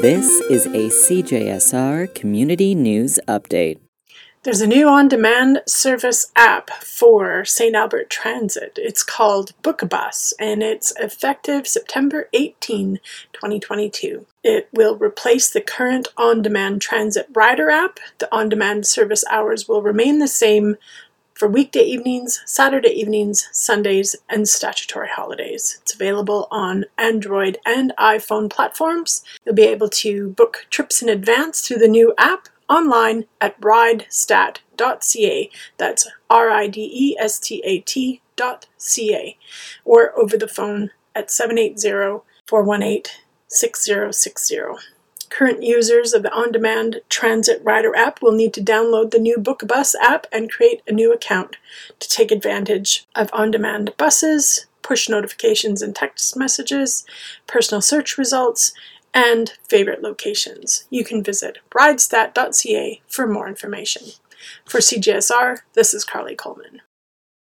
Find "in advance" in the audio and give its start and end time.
31.02-31.60